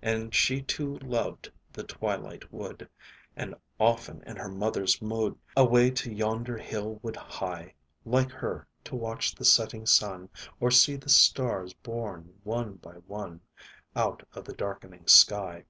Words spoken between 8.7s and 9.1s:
to